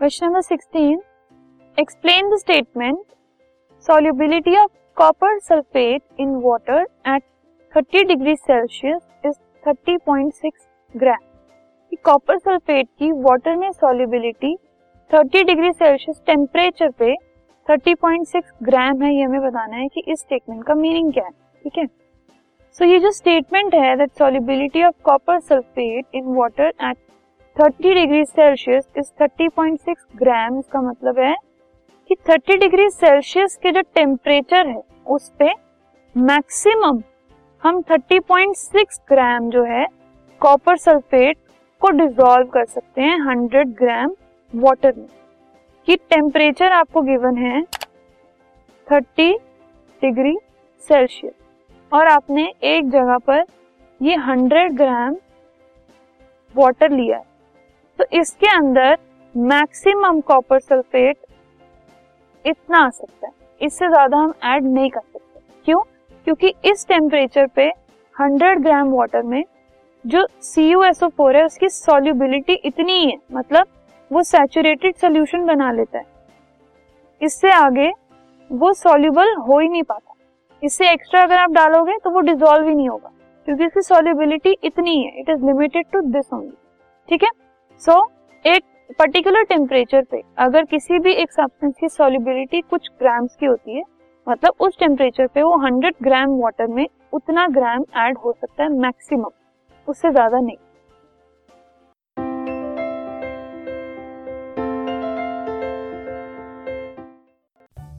[0.00, 1.00] Question number sixteen
[1.78, 2.98] explain the statement
[3.84, 7.22] solubility of copper sulfate in water at
[7.74, 9.34] 30 degree Celsius is
[9.64, 10.50] 30.6
[10.94, 11.26] gram
[11.92, 14.54] कि copper sulphate की water में solubility
[15.10, 17.14] 30 degree Celsius temperature पे
[17.68, 21.30] 30.6 ग्राम है, ये हमें बताना है कि इस स्टेटमेंट का मीनिंग क्या है,
[21.64, 21.86] ठीक है?
[22.76, 26.96] सो ये जो स्टेटमेंट है that solubility of copper sulphate in water at
[27.56, 31.34] 30 degree Celsius is 30.6 gram इसका मतलब है
[32.10, 35.52] कि 30 डिग्री सेल्सियस के जो टेम्परेचर है, उस पे
[36.16, 37.00] मैक्सिमम
[37.62, 39.86] हम 30.6 ग्राम जो है
[40.40, 41.36] कॉपर सल्फेट
[41.82, 44.14] को डिजोल्व कर सकते हैं 100 ग्राम
[44.52, 45.06] वाटर में।
[45.88, 47.62] ये टेम्परेचर आपको गिवन है
[48.86, 49.32] 30
[50.02, 50.36] डिग्री
[50.88, 51.34] सेल्सियस।
[51.92, 53.44] और आपने एक जगह पर
[54.00, 55.16] ये 100 ग्राम
[56.54, 57.28] वाटर लिया है।
[58.00, 58.96] तो इसके अंदर
[59.34, 61.16] मैक्सिमम कॉपर सल्फेट
[62.44, 65.80] इतना आ सकता है। इससे ज़्यादा हम ऐड नहीं कर सकते। क्यों?
[66.26, 67.68] क्योंकि इस टेम्परेचर पे
[68.14, 69.44] 100 ग्राम वाटर में
[70.04, 73.66] जो C U S O four है, उसकी सॉल्युबिलिटी इतनी ही है। मतलब
[74.10, 76.06] वो सैचुरेटेड सोल्यूशन बना लेता है।
[77.20, 77.90] इससे आगे
[78.50, 80.14] वो सॉल्युबल हो ही नहीं पाता।
[80.62, 83.12] इससे एक्स्ट्रा अगर आप डालोगे तो वो डिजोल्व ही नहीं होगा।
[83.48, 86.56] क्योंकि इसकी सॉल्युबिलिटी इतनी है it is limited to this only
[87.08, 87.30] ठीक है?
[87.82, 88.10] सो so,
[88.44, 88.62] एक
[88.98, 93.82] पर्टिकुलर टेम्परेचर पे अगर किसी भी एक सब्सटेंस की सॉल्युबिलिटी कुछ ग्राम्स की होती है
[94.28, 98.68] मतलब उस टेम्परेचर पे वो 100 ग्राम वाटर में उतना ग्राम ऐड हो सकता है
[98.68, 99.30] मैक्सिमम
[99.88, 100.56] उससे ज़्यादा नहीं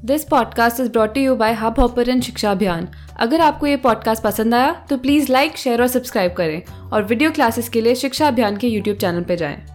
[0.05, 2.87] this podcast is brought you by Hubhopper शिक्षा अभियान
[3.19, 7.31] अगर आपको ये पॉडकास्ट पसंद आया तो प्लीज़ लाइक शेयर और सब्सक्राइब करें और वीडियो
[7.31, 9.70] क्लासेस के लिए शिक्षा अभियान के यूट्यूब चैनल पर जाएँ।